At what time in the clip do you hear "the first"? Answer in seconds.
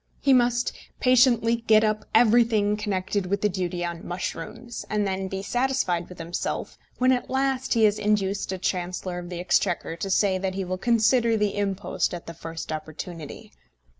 12.25-12.71